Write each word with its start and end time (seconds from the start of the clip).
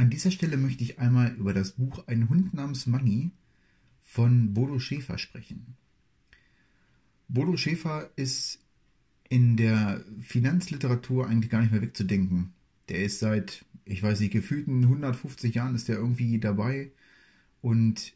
An 0.00 0.08
dieser 0.08 0.30
Stelle 0.30 0.56
möchte 0.56 0.82
ich 0.82 0.98
einmal 0.98 1.34
über 1.34 1.52
das 1.52 1.72
Buch 1.72 2.06
Ein 2.06 2.30
Hund 2.30 2.54
namens 2.54 2.86
Money 2.86 3.32
von 4.02 4.54
Bodo 4.54 4.78
Schäfer 4.78 5.18
sprechen. 5.18 5.76
Bodo 7.28 7.54
Schäfer 7.58 8.08
ist 8.16 8.60
in 9.28 9.58
der 9.58 10.02
Finanzliteratur 10.22 11.28
eigentlich 11.28 11.50
gar 11.50 11.60
nicht 11.60 11.70
mehr 11.70 11.82
wegzudenken. 11.82 12.54
Der 12.88 13.04
ist 13.04 13.18
seit, 13.18 13.66
ich 13.84 14.02
weiß 14.02 14.20
nicht, 14.20 14.32
gefühlten 14.32 14.84
150 14.84 15.54
Jahren 15.54 15.74
ist 15.74 15.88
der 15.88 15.96
irgendwie 15.96 16.38
dabei 16.38 16.92
und 17.60 18.14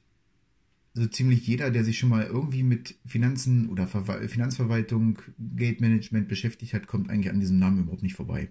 so 0.94 1.06
ziemlich 1.06 1.46
jeder, 1.46 1.70
der 1.70 1.84
sich 1.84 1.98
schon 1.98 2.08
mal 2.08 2.24
irgendwie 2.24 2.62
mit 2.62 2.94
Finanzen 3.04 3.68
oder 3.68 3.86
Ver 3.86 4.26
Finanzverwaltung, 4.26 5.18
Geldmanagement 5.38 6.28
beschäftigt 6.28 6.72
hat, 6.72 6.86
kommt 6.86 7.10
eigentlich 7.10 7.30
an 7.30 7.40
diesem 7.40 7.58
Namen 7.58 7.80
überhaupt 7.80 8.02
nicht 8.02 8.16
vorbei. 8.16 8.48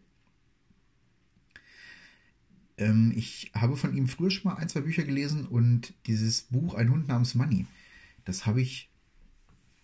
Ähm, 2.78 3.14
ich 3.16 3.52
habe 3.54 3.78
von 3.78 3.96
ihm 3.96 4.08
früher 4.08 4.32
schon 4.32 4.52
mal 4.52 4.58
ein, 4.58 4.70
zwei 4.70 4.82
Bücher 4.82 5.04
gelesen 5.04 5.46
und 5.46 5.94
dieses 6.08 6.44
Buch 6.44 6.74
Ein 6.74 6.92
Hund 6.92 7.08
namens 7.08 7.36
Money, 7.36 7.66
das 8.26 8.46
habe 8.46 8.62
ich 8.62 8.90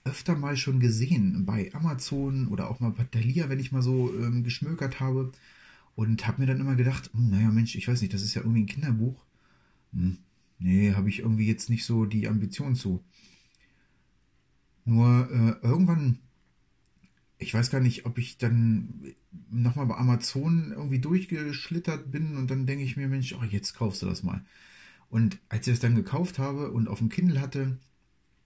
öfter 0.03 0.35
mal 0.35 0.57
schon 0.57 0.80
gesehen 0.80 1.45
bei 1.45 1.71
Amazon 1.73 2.47
oder 2.47 2.70
auch 2.70 2.80
mal 2.80 2.91
bei 2.91 3.03
Thalia, 3.03 3.49
wenn 3.49 3.59
ich 3.59 3.71
mal 3.71 3.81
so 3.81 4.13
ähm, 4.16 4.44
geschmökert 4.44 4.99
habe 4.99 5.31
und 5.95 6.25
habe 6.27 6.41
mir 6.41 6.47
dann 6.47 6.59
immer 6.59 6.75
gedacht, 6.75 7.11
hm, 7.13 7.30
naja 7.30 7.49
Mensch, 7.52 7.75
ich 7.75 7.88
weiß 7.88 8.02
nicht, 8.02 8.13
das 8.13 8.21
ist 8.21 8.33
ja 8.33 8.41
irgendwie 8.41 8.61
ein 8.63 8.67
Kinderbuch. 8.67 9.23
Hm, 9.94 10.17
nee, 10.59 10.94
habe 10.94 11.09
ich 11.09 11.19
irgendwie 11.19 11.47
jetzt 11.47 11.69
nicht 11.69 11.85
so 11.85 12.05
die 12.05 12.27
Ambition 12.27 12.75
zu. 12.75 13.03
Nur 14.85 15.30
äh, 15.31 15.66
irgendwann 15.66 16.19
ich 17.39 17.53
weiß 17.53 17.71
gar 17.71 17.79
nicht, 17.79 18.05
ob 18.05 18.17
ich 18.17 18.38
dann 18.38 19.16
nochmal 19.50 19.86
bei 19.86 19.95
Amazon 19.95 20.73
irgendwie 20.75 21.00
durchgeschlittert 21.00 22.11
bin 22.11 22.36
und 22.36 22.52
dann 22.52 22.66
denke 22.66 22.83
ich 22.83 22.97
mir, 22.97 23.08
Mensch, 23.08 23.33
oh, 23.33 23.44
jetzt 23.44 23.73
kaufst 23.73 24.02
du 24.02 24.05
das 24.05 24.23
mal. 24.23 24.45
Und 25.09 25.39
als 25.47 25.66
ich 25.66 25.73
das 25.73 25.80
dann 25.80 25.95
gekauft 25.95 26.38
habe 26.38 26.69
und 26.72 26.89
auf 26.89 27.00
dem 27.00 27.09
Kindle 27.09 27.41
hatte, 27.41 27.78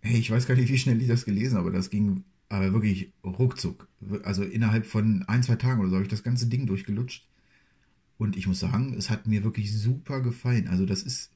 hey, 0.02 0.18
ich 0.18 0.30
weiß 0.30 0.46
gar 0.46 0.56
nicht, 0.56 0.72
wie 0.72 0.78
schnell 0.78 1.02
ich 1.02 1.08
das 1.08 1.26
gelesen 1.26 1.58
habe, 1.58 1.72
das 1.72 1.90
ging 1.90 2.24
aber 2.50 2.72
wirklich 2.72 3.12
ruckzuck. 3.24 3.88
Also 4.24 4.44
innerhalb 4.44 4.86
von 4.86 5.24
ein, 5.24 5.42
zwei 5.42 5.56
Tagen 5.56 5.82
oder 5.82 5.90
so 5.90 5.96
habe 5.96 6.06
ich 6.06 6.12
das 6.12 6.24
ganze 6.24 6.46
Ding 6.46 6.68
durchgelutscht. 6.68 7.28
Und 8.20 8.38
ich 8.38 8.46
muss 8.46 8.60
sagen, 8.60 8.94
es 8.94 9.10
hat 9.10 9.26
mir 9.26 9.44
wirklich 9.44 9.76
super 9.76 10.22
gefallen. 10.22 10.68
Also 10.68 10.86
das 10.86 11.02
ist, 11.02 11.32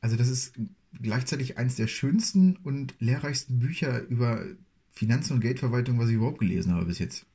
also 0.00 0.16
das 0.16 0.28
ist 0.28 0.54
gleichzeitig 1.00 1.58
eines 1.58 1.76
der 1.76 1.88
schönsten 1.88 2.56
und 2.56 2.94
lehrreichsten 3.00 3.58
Bücher 3.58 4.00
über 4.08 4.44
Finanzen 4.92 5.34
und 5.34 5.40
Geldverwaltung, 5.40 5.98
was 5.98 6.08
ich 6.08 6.16
überhaupt 6.16 6.38
gelesen 6.38 6.72
habe 6.72 6.86
bis 6.86 6.98
jetzt. 6.98 7.26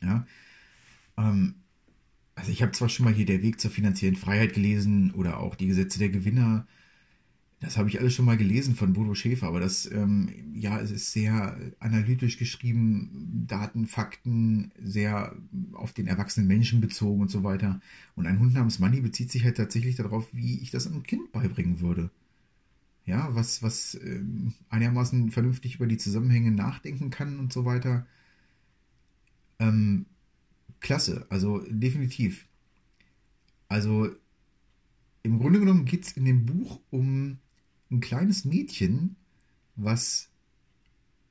Ja. 0.00 0.26
Ähm, 1.16 1.54
also 2.34 2.50
ich 2.50 2.62
habe 2.62 2.72
zwar 2.72 2.88
schon 2.88 3.04
mal 3.04 3.14
hier 3.14 3.26
Der 3.26 3.42
Weg 3.42 3.60
zur 3.60 3.70
finanziellen 3.70 4.16
Freiheit 4.16 4.54
gelesen 4.54 5.12
oder 5.12 5.38
auch 5.38 5.54
die 5.54 5.66
Gesetze 5.66 5.98
der 5.98 6.08
Gewinner. 6.08 6.66
Das 7.60 7.76
habe 7.76 7.88
ich 7.88 8.00
alles 8.00 8.14
schon 8.14 8.24
mal 8.24 8.36
gelesen 8.36 8.74
von 8.74 8.92
Bodo 8.92 9.14
Schäfer, 9.14 9.46
aber 9.46 9.60
das, 9.60 9.88
ähm, 9.88 10.30
ja, 10.52 10.80
es 10.80 10.90
ist 10.90 11.12
sehr 11.12 11.56
analytisch 11.78 12.38
geschrieben, 12.38 13.44
Daten, 13.46 13.86
Fakten, 13.86 14.72
sehr 14.82 15.36
auf 15.74 15.92
den 15.92 16.08
erwachsenen 16.08 16.48
Menschen 16.48 16.80
bezogen 16.80 17.20
und 17.20 17.30
so 17.30 17.44
weiter. 17.44 17.80
Und 18.16 18.26
ein 18.26 18.40
Hund 18.40 18.54
namens 18.54 18.80
Money 18.80 19.00
bezieht 19.00 19.30
sich 19.30 19.44
halt 19.44 19.58
tatsächlich 19.58 19.94
darauf, 19.94 20.28
wie 20.32 20.58
ich 20.58 20.72
das 20.72 20.88
einem 20.88 21.04
Kind 21.04 21.30
beibringen 21.30 21.80
würde 21.80 22.10
ja, 23.04 23.34
was, 23.34 23.62
was 23.62 23.94
ähm, 23.94 24.54
einigermaßen 24.68 25.30
vernünftig 25.30 25.76
über 25.76 25.86
die 25.86 25.98
Zusammenhänge 25.98 26.52
nachdenken 26.52 27.10
kann 27.10 27.38
und 27.38 27.52
so 27.52 27.64
weiter. 27.64 28.06
Ähm, 29.58 30.06
klasse, 30.80 31.26
also 31.28 31.64
definitiv. 31.68 32.46
Also 33.68 34.10
im 35.22 35.38
Grunde 35.38 35.60
genommen 35.60 35.84
geht 35.84 36.04
es 36.04 36.12
in 36.12 36.24
dem 36.24 36.46
Buch 36.46 36.80
um 36.90 37.38
ein 37.90 38.00
kleines 38.00 38.44
Mädchen, 38.44 39.16
was 39.76 40.28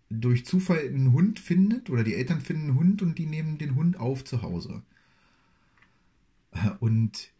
durch 0.09 0.45
Zufall 0.45 0.79
einen 0.79 1.13
Hund 1.13 1.39
findet 1.39 1.89
oder 1.89 2.03
die 2.03 2.15
Eltern 2.15 2.41
finden 2.41 2.69
einen 2.69 2.75
Hund 2.75 3.01
und 3.01 3.17
die 3.17 3.25
nehmen 3.25 3.57
den 3.57 3.75
Hund 3.75 3.97
auf 3.97 4.23
zu 4.25 4.41
Hause. 4.41 4.83
Und 6.79 7.31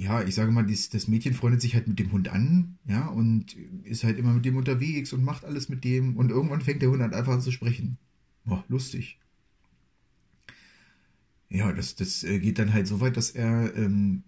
ja, 0.00 0.22
ich 0.22 0.34
sage 0.34 0.50
mal, 0.50 0.64
dies, 0.64 0.88
das 0.88 1.08
Mädchen 1.08 1.34
freundet 1.34 1.60
sich 1.60 1.74
halt 1.74 1.86
mit 1.86 1.98
dem 1.98 2.10
Hund 2.10 2.30
an, 2.30 2.78
ja, 2.86 3.08
und 3.08 3.54
ist 3.84 4.02
halt 4.02 4.18
immer 4.18 4.32
mit 4.32 4.46
dem 4.46 4.56
unterwegs 4.56 5.12
und 5.12 5.22
macht 5.22 5.44
alles 5.44 5.68
mit 5.68 5.84
dem 5.84 6.16
und 6.16 6.30
irgendwann 6.30 6.62
fängt 6.62 6.80
der 6.80 6.88
Hund 6.90 7.02
halt 7.02 7.12
einfach 7.12 7.34
an 7.34 7.42
zu 7.42 7.52
sprechen. 7.52 7.98
Boah, 8.46 8.64
lustig. 8.68 9.18
Ja, 11.50 11.70
das, 11.72 11.96
das 11.96 12.24
äh, 12.24 12.38
geht 12.38 12.58
dann 12.58 12.72
halt 12.72 12.86
so 12.86 13.00
weit, 13.00 13.18
dass 13.18 13.30
er 13.30 13.76
ähm, 13.76 14.22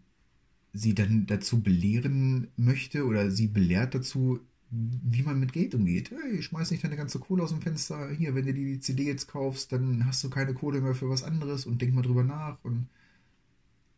sie 0.75 0.94
dann 0.94 1.25
dazu 1.25 1.62
belehren 1.62 2.49
möchte 2.56 3.06
oder 3.06 3.31
sie 3.31 3.47
belehrt 3.47 3.94
dazu, 3.94 4.41
wie 4.71 5.22
man 5.22 5.41
mit 5.41 5.54
Geld 5.54 5.75
umgeht. 5.75 6.10
Hey, 6.10 6.43
schmeiß 6.43 6.71
nicht 6.71 6.84
deine 6.84 6.97
ganze 6.97 7.19
Kohle 7.19 7.44
aus 7.44 7.50
dem 7.50 7.62
Fenster. 7.62 8.10
Hier, 8.10 8.34
wenn 8.34 8.44
du 8.44 8.53
die 8.53 8.81
CD 8.81 9.04
jetzt 9.04 9.28
kaufst, 9.28 9.72
dann 9.72 10.04
hast 10.04 10.22
du 10.22 10.28
keine 10.28 10.53
Kohle 10.53 10.83
mehr 10.83 10.94
für 10.94 11.09
was 11.09 11.22
anderes 11.22 11.65
und 11.65 11.81
denk 11.81 11.94
mal 11.94 12.03
drüber 12.03 12.25
nach. 12.25 12.62
Und 12.62 12.89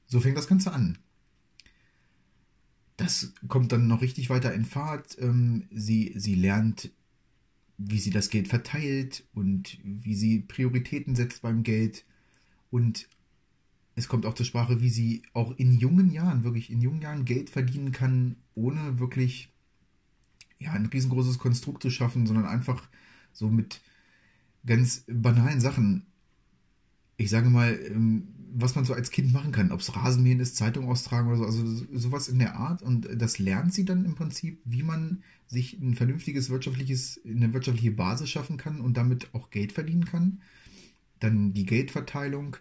so 0.06 0.20
fängt 0.20 0.36
das 0.36 0.46
Ganze 0.46 0.72
an 0.72 0.98
das 3.04 3.32
kommt 3.48 3.72
dann 3.72 3.86
noch 3.86 4.00
richtig 4.00 4.30
weiter 4.30 4.52
in 4.54 4.64
Fahrt. 4.64 5.16
Ähm, 5.20 5.68
sie, 5.70 6.12
sie 6.16 6.34
lernt, 6.34 6.90
wie 7.78 7.98
sie 7.98 8.10
das 8.10 8.30
Geld 8.30 8.48
verteilt 8.48 9.24
und 9.34 9.78
wie 9.82 10.14
sie 10.14 10.40
Prioritäten 10.40 11.14
setzt 11.14 11.42
beim 11.42 11.62
Geld. 11.62 12.04
Und 12.70 13.08
es 13.94 14.08
kommt 14.08 14.26
auch 14.26 14.34
zur 14.34 14.46
Sprache, 14.46 14.80
wie 14.80 14.88
sie 14.88 15.22
auch 15.32 15.52
in 15.56 15.78
jungen 15.78 16.10
Jahren, 16.10 16.44
wirklich 16.44 16.70
in 16.70 16.80
jungen 16.80 17.02
Jahren 17.02 17.24
Geld 17.24 17.50
verdienen 17.50 17.92
kann, 17.92 18.36
ohne 18.54 18.98
wirklich 18.98 19.50
ja, 20.58 20.72
ein 20.72 20.86
riesengroßes 20.86 21.38
Konstrukt 21.38 21.82
zu 21.82 21.90
schaffen, 21.90 22.26
sondern 22.26 22.46
einfach 22.46 22.88
so 23.32 23.48
mit 23.48 23.80
ganz 24.66 25.04
banalen 25.08 25.60
Sachen. 25.60 26.06
Ich 27.16 27.30
sage 27.30 27.48
mal, 27.50 27.78
ähm, 27.90 28.28
was 28.56 28.76
man 28.76 28.84
so 28.84 28.94
als 28.94 29.10
Kind 29.10 29.32
machen 29.32 29.50
kann, 29.50 29.72
ob 29.72 29.80
es 29.80 29.96
Rasenmähen 29.96 30.38
ist, 30.38 30.56
Zeitung 30.56 30.88
austragen 30.88 31.28
oder 31.28 31.38
so, 31.38 31.44
also 31.44 31.86
sowas 31.92 32.28
in 32.28 32.38
der 32.38 32.56
Art. 32.56 32.82
Und 32.82 33.08
das 33.16 33.38
lernt 33.38 33.74
sie 33.74 33.84
dann 33.84 34.04
im 34.04 34.14
Prinzip, 34.14 34.60
wie 34.64 34.84
man 34.84 35.24
sich 35.46 35.80
ein 35.80 35.94
vernünftiges 35.94 36.50
wirtschaftliches, 36.50 37.20
eine 37.26 37.52
wirtschaftliche 37.52 37.90
Basis 37.90 38.30
schaffen 38.30 38.56
kann 38.56 38.80
und 38.80 38.96
damit 38.96 39.28
auch 39.34 39.50
Geld 39.50 39.72
verdienen 39.72 40.04
kann. 40.04 40.40
Dann 41.18 41.52
die 41.52 41.66
Geldverteilung. 41.66 42.56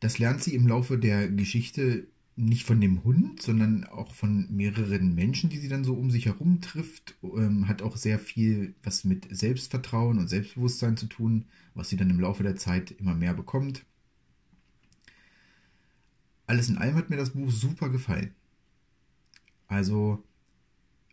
Das 0.00 0.18
lernt 0.18 0.42
sie 0.42 0.54
im 0.54 0.66
Laufe 0.66 0.98
der 0.98 1.28
Geschichte 1.28 2.06
nicht 2.36 2.64
von 2.64 2.80
dem 2.80 3.04
Hund, 3.04 3.40
sondern 3.42 3.84
auch 3.84 4.12
von 4.14 4.48
mehreren 4.50 5.14
Menschen, 5.14 5.50
die 5.50 5.58
sie 5.58 5.68
dann 5.68 5.84
so 5.84 5.94
um 5.94 6.10
sich 6.10 6.26
herum 6.26 6.60
trifft. 6.60 7.16
Ähm, 7.22 7.68
hat 7.68 7.82
auch 7.82 7.96
sehr 7.96 8.18
viel 8.18 8.74
was 8.82 9.04
mit 9.04 9.28
Selbstvertrauen 9.30 10.18
und 10.18 10.28
Selbstbewusstsein 10.28 10.96
zu 10.96 11.06
tun, 11.06 11.46
was 11.74 11.88
sie 11.88 11.96
dann 11.96 12.10
im 12.10 12.20
Laufe 12.20 12.42
der 12.42 12.56
Zeit 12.56 12.90
immer 12.90 13.14
mehr 13.14 13.34
bekommt. 13.34 13.84
Alles 16.46 16.68
in 16.68 16.76
allem 16.78 16.96
hat 16.96 17.08
mir 17.08 17.16
das 17.16 17.30
Buch 17.30 17.50
super 17.50 17.88
gefallen. 17.88 18.34
Also 19.68 20.22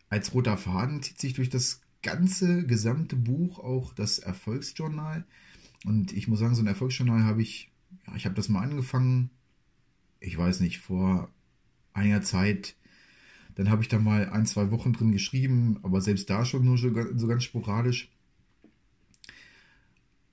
als 0.08 0.34
roter 0.34 0.58
Faden 0.58 1.02
zieht 1.02 1.20
sich 1.20 1.34
durch 1.34 1.48
das 1.48 1.80
ganze 2.02 2.66
gesamte 2.66 3.16
Buch 3.16 3.60
auch 3.60 3.94
das 3.94 4.18
Erfolgsjournal. 4.18 5.24
Und 5.84 6.12
ich 6.12 6.28
muss 6.28 6.40
sagen, 6.40 6.54
so 6.54 6.62
ein 6.62 6.66
Erfolgsjournal 6.66 7.22
habe 7.22 7.42
ich, 7.42 7.70
ja, 8.06 8.14
ich 8.16 8.24
habe 8.24 8.34
das 8.34 8.48
mal 8.48 8.60
angefangen, 8.60 9.30
ich 10.22 10.38
weiß 10.38 10.60
nicht, 10.60 10.78
vor 10.78 11.30
einiger 11.92 12.22
Zeit. 12.22 12.76
Dann 13.54 13.70
habe 13.70 13.82
ich 13.82 13.88
da 13.88 13.98
mal 13.98 14.30
ein, 14.30 14.46
zwei 14.46 14.70
Wochen 14.70 14.92
drin 14.92 15.12
geschrieben, 15.12 15.78
aber 15.82 16.00
selbst 16.00 16.30
da 16.30 16.44
schon 16.44 16.64
nur 16.64 16.78
so 16.78 16.92
ganz 16.92 17.44
sporadisch. 17.44 18.10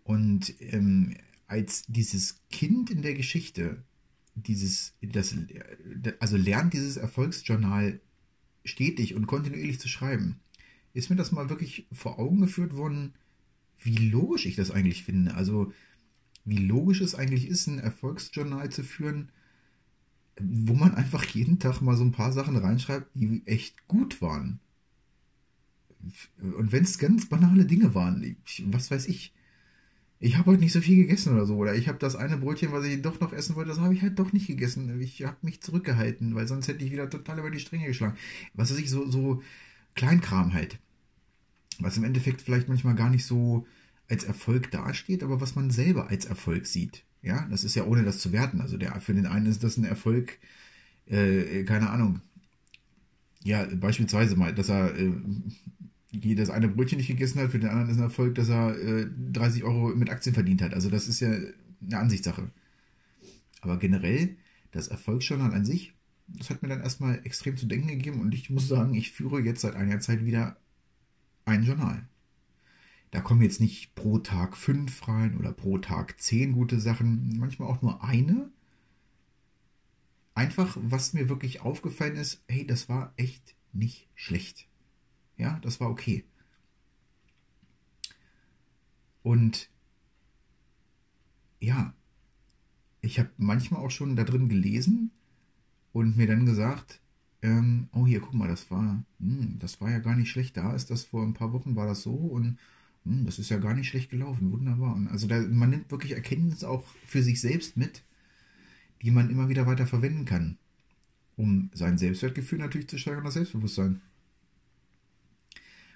Und 0.03 0.53
ähm, 0.61 1.15
als 1.47 1.85
dieses 1.87 2.39
Kind 2.49 2.89
in 2.89 3.01
der 3.01 3.13
Geschichte, 3.13 3.83
dieses, 4.35 4.93
das, 5.01 5.35
also 6.19 6.37
lernt 6.37 6.73
dieses 6.73 6.97
Erfolgsjournal 6.97 7.99
stetig 8.63 9.15
und 9.15 9.27
kontinuierlich 9.27 9.79
zu 9.79 9.89
schreiben, 9.89 10.39
ist 10.93 11.09
mir 11.09 11.15
das 11.15 11.31
mal 11.31 11.49
wirklich 11.49 11.87
vor 11.91 12.19
Augen 12.19 12.41
geführt 12.41 12.75
worden, 12.75 13.13
wie 13.79 14.09
logisch 14.09 14.45
ich 14.45 14.55
das 14.55 14.71
eigentlich 14.71 15.03
finde. 15.03 15.35
Also, 15.35 15.73
wie 16.45 16.57
logisch 16.57 17.01
es 17.01 17.15
eigentlich 17.15 17.47
ist, 17.47 17.67
ein 17.67 17.79
Erfolgsjournal 17.79 18.71
zu 18.71 18.83
führen, 18.83 19.31
wo 20.39 20.73
man 20.73 20.95
einfach 20.95 21.23
jeden 21.25 21.59
Tag 21.59 21.81
mal 21.81 21.97
so 21.97 22.03
ein 22.03 22.11
paar 22.11 22.31
Sachen 22.31 22.55
reinschreibt, 22.55 23.07
die 23.13 23.41
echt 23.45 23.87
gut 23.87 24.21
waren. 24.21 24.59
Und 26.41 26.71
wenn 26.71 26.83
es 26.83 26.97
ganz 26.97 27.27
banale 27.27 27.65
Dinge 27.65 27.93
waren, 27.93 28.23
ich, 28.45 28.63
was 28.67 28.89
weiß 28.89 29.07
ich, 29.07 29.33
ich 30.21 30.37
habe 30.37 30.51
heute 30.51 30.61
nicht 30.61 30.73
so 30.73 30.81
viel 30.81 30.97
gegessen 30.97 31.33
oder 31.33 31.45
so, 31.45 31.55
oder 31.55 31.75
ich 31.75 31.87
habe 31.87 31.97
das 31.97 32.15
eine 32.15 32.37
Brötchen, 32.37 32.71
was 32.71 32.85
ich 32.85 33.01
doch 33.01 33.19
noch 33.19 33.33
essen 33.33 33.55
wollte, 33.55 33.69
das 33.69 33.79
habe 33.79 33.93
ich 33.93 34.01
halt 34.01 34.19
doch 34.19 34.33
nicht 34.33 34.47
gegessen. 34.47 34.99
Ich 35.01 35.23
habe 35.23 35.37
mich 35.41 35.61
zurückgehalten, 35.61 36.35
weil 36.35 36.47
sonst 36.47 36.67
hätte 36.67 36.83
ich 36.83 36.91
wieder 36.91 37.09
total 37.09 37.39
über 37.39 37.51
die 37.51 37.59
Stränge 37.59 37.87
geschlagen. 37.87 38.17
Was 38.53 38.71
weiß 38.71 38.79
ich, 38.79 38.89
so, 38.89 39.09
so 39.09 39.41
Kleinkram 39.95 40.53
halt. 40.53 40.79
Was 41.79 41.97
im 41.97 42.03
Endeffekt 42.03 42.41
vielleicht 42.41 42.67
manchmal 42.67 42.95
gar 42.95 43.09
nicht 43.09 43.25
so 43.25 43.65
als 44.09 44.23
Erfolg 44.25 44.71
dasteht, 44.71 45.23
aber 45.23 45.39
was 45.39 45.55
man 45.55 45.71
selber 45.71 46.09
als 46.09 46.25
Erfolg 46.25 46.65
sieht. 46.65 47.03
Ja, 47.21 47.47
das 47.49 47.63
ist 47.63 47.75
ja 47.75 47.85
ohne 47.85 48.03
das 48.03 48.19
zu 48.19 48.31
werten. 48.31 48.61
Also 48.61 48.77
der, 48.77 48.99
für 49.01 49.13
den 49.13 49.25
einen 49.25 49.45
ist 49.45 49.63
das 49.63 49.77
ein 49.77 49.83
Erfolg, 49.83 50.37
äh, 51.07 51.63
keine 51.63 51.89
Ahnung. 51.89 52.21
Ja, 53.43 53.65
beispielsweise 53.65 54.35
mal, 54.35 54.53
dass 54.53 54.69
er 54.69 54.95
äh, 54.97 55.11
das 56.35 56.49
eine 56.49 56.67
Brötchen 56.67 56.97
nicht 56.97 57.07
gegessen 57.07 57.39
hat, 57.39 57.51
für 57.51 57.59
den 57.59 57.69
anderen 57.69 57.89
ist 57.89 57.97
ein 57.97 58.03
Erfolg, 58.03 58.35
dass 58.35 58.49
er 58.49 58.77
äh, 58.77 59.07
30 59.31 59.63
Euro 59.63 59.95
mit 59.95 60.09
Aktien 60.09 60.33
verdient 60.33 60.61
hat. 60.61 60.73
Also 60.73 60.89
das 60.89 61.07
ist 61.07 61.19
ja 61.19 61.29
eine 61.29 61.97
Ansichtssache. 61.97 62.49
Aber 63.61 63.77
generell, 63.77 64.37
das 64.71 64.87
Erfolgsjournal 64.87 65.53
an 65.53 65.65
sich, 65.65 65.93
das 66.27 66.49
hat 66.49 66.61
mir 66.61 66.69
dann 66.69 66.81
erstmal 66.81 67.19
extrem 67.25 67.57
zu 67.57 67.65
denken 67.65 67.87
gegeben 67.87 68.21
und 68.21 68.33
ich 68.33 68.49
muss 68.49 68.67
sagen, 68.67 68.93
ich 68.93 69.11
führe 69.11 69.41
jetzt 69.41 69.61
seit 69.61 69.75
einiger 69.75 69.99
Zeit 69.99 70.25
wieder 70.25 70.57
ein 71.45 71.63
Journal. 71.63 72.07
Da 73.11 73.21
kommen 73.21 73.41
jetzt 73.41 73.59
nicht 73.59 73.95
pro 73.95 74.19
Tag 74.19 74.55
fünf 74.55 75.07
rein 75.07 75.37
oder 75.37 75.51
pro 75.51 75.79
Tag 75.79 76.19
zehn 76.21 76.51
gute 76.51 76.79
Sachen, 76.79 77.37
manchmal 77.39 77.69
auch 77.69 77.81
nur 77.81 78.03
eine. 78.03 78.51
Einfach, 80.35 80.77
was 80.79 81.13
mir 81.13 81.27
wirklich 81.27 81.61
aufgefallen 81.61 82.15
ist, 82.15 82.43
hey, 82.47 82.65
das 82.65 82.87
war 82.87 83.13
echt 83.17 83.55
nicht 83.73 84.07
schlecht. 84.15 84.67
Ja, 85.37 85.59
das 85.59 85.79
war 85.79 85.89
okay. 85.89 86.23
Und 89.23 89.69
ja, 91.59 91.93
ich 93.01 93.19
habe 93.19 93.29
manchmal 93.37 93.83
auch 93.83 93.91
schon 93.91 94.15
da 94.15 94.23
drin 94.23 94.49
gelesen 94.49 95.11
und 95.93 96.15
mir 96.15 96.27
dann 96.27 96.45
gesagt, 96.45 97.01
ähm, 97.41 97.89
oh 97.93 98.05
hier, 98.05 98.19
guck 98.21 98.33
mal, 98.33 98.47
das 98.47 98.69
war, 98.69 99.03
hm, 99.19 99.57
das 99.59 99.81
war 99.81 99.89
ja 99.89 99.99
gar 99.99 100.15
nicht 100.15 100.29
schlecht. 100.29 100.57
Da 100.57 100.73
ist 100.73 100.89
das 100.89 101.03
vor 101.03 101.23
ein 101.23 101.33
paar 101.33 101.53
Wochen 101.53 101.75
war 101.75 101.87
das 101.87 102.01
so 102.03 102.13
und 102.13 102.57
hm, 103.09 103.25
das 103.25 103.39
ist 103.39 103.49
ja 103.49 103.57
gar 103.57 103.73
nicht 103.73 103.87
schlecht 103.87 104.11
gelaufen, 104.11 104.51
wunderbar. 104.51 104.95
Und 104.95 105.07
also 105.07 105.27
da, 105.27 105.39
man 105.39 105.71
nimmt 105.71 105.89
wirklich 105.89 106.11
Erkenntnisse 106.11 106.69
auch 106.69 106.83
für 107.05 107.23
sich 107.23 107.41
selbst 107.41 107.75
mit, 107.75 108.03
die 109.01 109.11
man 109.11 109.29
immer 109.29 109.49
wieder 109.49 109.65
weiter 109.65 109.87
verwenden 109.87 110.25
kann, 110.25 110.57
um 111.35 111.71
sein 111.73 111.97
Selbstwertgefühl 111.97 112.59
natürlich 112.59 112.87
zu 112.87 112.99
steigern, 112.99 113.23
das 113.23 113.33
Selbstbewusstsein. 113.33 114.01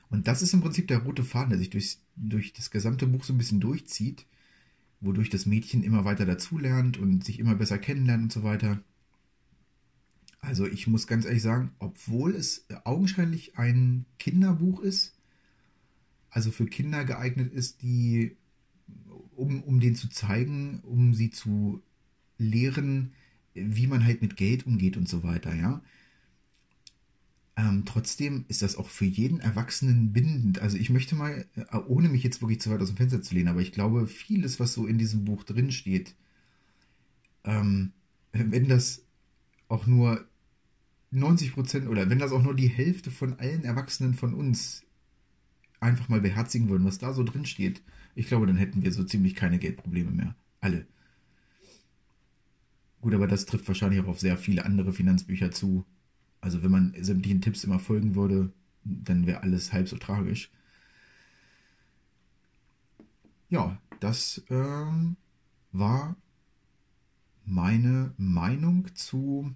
Und 0.10 0.28
das 0.28 0.42
ist 0.42 0.54
im 0.54 0.62
Prinzip 0.62 0.88
der 0.88 1.00
rote 1.00 1.24
Faden, 1.24 1.50
der 1.50 1.60
sich 1.60 1.70
durch, 1.70 1.98
durch 2.16 2.54
das 2.54 2.72
gesamte 2.72 3.06
Buch 3.06 3.24
so 3.24 3.34
ein 3.34 3.38
bisschen 3.38 3.60
durchzieht, 3.60 4.26
wodurch 5.00 5.30
das 5.30 5.46
Mädchen 5.46 5.84
immer 5.84 6.06
weiter 6.06 6.26
dazulernt 6.26 6.98
und 6.98 7.24
sich 7.24 7.40
immer 7.40 7.56
besser 7.56 7.78
kennenlernt 7.78 8.24
und 8.24 8.32
so 8.32 8.44
weiter. 8.44 8.82
Also 10.40 10.66
ich 10.66 10.88
muss 10.88 11.08
ganz 11.08 11.26
ehrlich 11.26 11.42
sagen, 11.42 11.72
obwohl 11.80 12.36
es 12.36 12.66
augenscheinlich 12.84 13.58
ein 13.58 14.06
Kinderbuch 14.20 14.82
ist, 14.82 15.14
also 16.34 16.52
für 16.52 16.66
Kinder 16.66 17.06
geeignet 17.06 17.54
ist, 17.54 17.82
die, 17.84 18.36
um, 19.36 19.64
um 19.64 19.80
denen 19.80 19.96
zu 19.96 20.10
zeigen, 20.10 20.80
um 20.82 21.14
sie 21.14 21.30
zu 21.30 21.82
lehren, 22.38 23.14
wie 23.54 23.88
man 23.88 24.04
halt 24.04 24.22
mit 24.22 24.36
Geld 24.36 24.66
umgeht 24.66 24.98
und 24.98 25.08
so 25.08 25.24
weiter, 25.24 25.54
ja. 25.54 25.82
Ähm, 27.56 27.84
trotzdem 27.86 28.46
ist 28.48 28.64
das 28.64 28.76
auch 28.76 28.90
für 28.90 29.06
jeden 29.06 29.40
Erwachsenen 29.40 30.12
bindend. 30.12 30.60
Also 30.60 30.76
ich 30.76 30.90
möchte 30.90 31.14
mal, 31.14 31.46
äh, 31.56 31.78
ohne 31.78 32.10
mich 32.10 32.24
jetzt 32.24 32.42
wirklich 32.42 32.60
zu 32.60 32.72
weit 32.72 32.82
aus 32.82 32.88
dem 32.88 32.98
Fenster 32.98 33.22
zu 33.22 33.36
lehnen, 33.36 33.50
aber 33.50 33.62
ich 33.62 33.72
glaube, 33.72 34.08
vieles, 34.08 34.60
was 34.60 34.74
so 34.74 34.88
in 34.88 34.98
diesem 34.98 35.24
Buch 35.26 35.44
drin 35.44 35.72
steht, 35.72 36.16
ähm, 37.44 37.92
wenn 38.32 38.68
das 38.68 39.04
auch 39.68 39.86
nur 39.86 40.28
90 41.12 41.54
Prozent 41.54 41.88
oder 41.88 42.10
wenn 42.10 42.18
das 42.18 42.32
auch 42.32 42.42
nur 42.42 42.56
die 42.56 42.70
Hälfte 42.70 43.12
von 43.12 43.40
allen 43.40 43.64
Erwachsenen 43.64 44.16
von 44.16 44.34
uns 44.34 44.84
einfach 45.84 46.10
mal 46.10 46.22
beherzigen 46.22 46.70
würden, 46.70 46.86
was 46.86 46.98
da 46.98 47.14
so 47.14 47.24
drin 47.24 47.46
steht, 47.46 47.82
ich 48.16 48.28
glaube, 48.28 48.48
dann 48.48 48.58
hätten 48.58 48.84
wir 48.84 48.92
so 48.92 49.04
ziemlich 49.04 49.36
keine 49.36 49.60
Geldprobleme 49.60 50.12
mehr. 50.12 50.36
Alle. 50.62 50.86
Gut, 53.02 53.14
aber 53.14 53.28
das 53.28 53.46
trifft 53.46 53.68
wahrscheinlich 53.68 54.02
auch 54.02 54.08
auf 54.08 54.20
sehr 54.20 54.38
viele 54.38 54.66
andere 54.66 54.94
Finanzbücher 54.94 55.52
zu. 55.52 55.86
Also 56.42 56.64
wenn 56.64 56.72
man 56.72 56.94
sämtlichen 57.00 57.42
Tipps 57.42 57.64
immer 57.64 57.80
folgen 57.80 58.16
würde, 58.16 58.52
dann 58.84 59.28
wäre 59.28 59.42
alles 59.42 59.74
halb 59.74 59.88
so 59.88 59.98
tragisch. 59.98 60.52
Ja, 63.50 63.78
das 64.00 64.44
ähm, 64.50 65.16
war 65.72 66.16
meine 67.46 68.14
Meinung 68.18 68.88
zu 68.96 69.54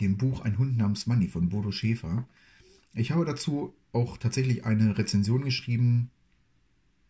dem 0.00 0.16
Buch 0.16 0.40
Ein 0.40 0.58
Hund 0.58 0.76
namens 0.76 1.06
Money 1.06 1.28
von 1.28 1.48
Bodo 1.48 1.70
Schäfer. 1.70 2.26
Ich 2.94 3.10
habe 3.10 3.24
dazu 3.24 3.74
auch 3.96 4.18
tatsächlich 4.18 4.64
eine 4.64 4.96
Rezension 4.96 5.42
geschrieben 5.42 6.10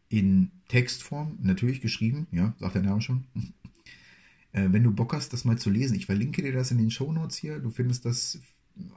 in 0.09 0.53
Textform, 0.69 1.39
natürlich 1.43 1.81
geschrieben, 1.81 2.29
ja, 2.31 2.55
sagt 2.59 2.77
der 2.77 2.83
Name 2.83 3.03
schon. 3.03 3.25
Äh, 4.53 4.73
wenn 4.73 4.85
du 4.85 4.91
Bock 4.91 5.13
hast, 5.13 5.35
das 5.35 5.45
mal 5.45 5.59
zu 5.59 5.69
lesen, 5.69 5.97
ich 5.97 6.07
verlinke 6.07 6.41
dir 6.41 6.53
das 6.53 6.71
in 6.71 6.79
den 6.79 6.91
Show 6.91 7.13
Notes 7.13 7.37
hier. 7.37 7.59
Du 7.59 7.69
findest 7.69 8.07
das 8.07 8.41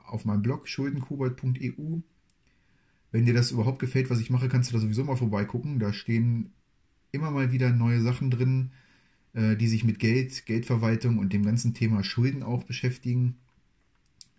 auf 0.05 0.23
meinem 0.23 0.41
Blog 0.41 0.69
schuldenkobold.eu. 0.69 1.97
Wenn 3.11 3.25
dir 3.25 3.33
das 3.33 3.51
überhaupt 3.51 3.79
gefällt, 3.79 4.09
was 4.09 4.21
ich 4.21 4.29
mache, 4.29 4.47
kannst 4.47 4.69
du 4.69 4.73
da 4.75 4.79
sowieso 4.79 5.03
mal 5.03 5.17
vorbeigucken. 5.17 5.79
Da 5.79 5.91
stehen 5.91 6.53
immer 7.11 7.29
mal 7.29 7.51
wieder 7.51 7.71
neue 7.73 7.99
Sachen 7.99 8.31
drin, 8.31 8.71
äh, 9.33 9.57
die 9.57 9.67
sich 9.67 9.83
mit 9.83 9.99
Geld, 9.99 10.45
Geldverwaltung 10.45 11.17
und 11.17 11.33
dem 11.33 11.43
ganzen 11.43 11.73
Thema 11.73 12.05
Schulden 12.05 12.41
auch 12.41 12.63
beschäftigen 12.63 13.35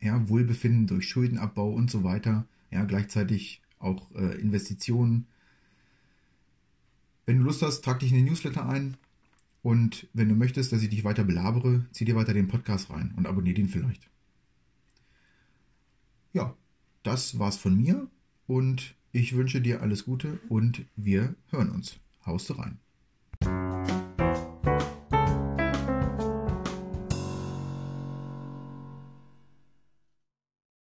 ja, 0.01 0.29
Wohlbefinden 0.29 0.87
durch 0.87 1.09
Schuldenabbau 1.09 1.71
und 1.73 1.91
so 1.91 2.05
weiter, 2.05 2.47
ja, 2.71 2.85
gleichzeitig 2.85 3.61
auch 3.79 4.11
äh, 4.15 4.41
Investitionen. 4.41 5.27
Wenn 7.27 7.39
du 7.39 7.45
Lust 7.45 7.63
hast, 7.63 7.83
trag 7.83 8.01
dich 8.01 8.11
in 8.11 8.19
den 8.19 8.27
Newsletter 8.27 8.69
ein 8.69 8.97
und 9.63 10.09
wenn 10.15 10.29
du 10.29 10.35
möchtest, 10.35 10.73
dass 10.73 10.83
ich 10.83 10.89
dich 10.89 11.05
weiter 11.05 11.25
belabere, 11.25 11.87
zieh 11.93 12.05
dir 12.05 12.17
weiter 12.17 12.35
den 12.35 12.49
Podcast 12.49 12.91
rein 12.91 13.13
und 13.17 13.27
abonniere 13.27 13.57
den 13.57 13.69
vielleicht. 13.69 14.09
Ja, 16.33 16.57
das 17.03 17.39
war's 17.39 17.57
von 17.57 17.77
mir 17.77 18.09
und 18.47 18.95
ich 19.13 19.35
wünsche 19.37 19.61
dir 19.61 19.83
alles 19.83 20.05
Gute 20.05 20.39
und 20.49 20.85
wir 20.97 21.35
hören 21.51 21.71
uns. 21.71 21.99
Haust 22.25 22.49
du 22.51 22.55
rein. 22.55 22.79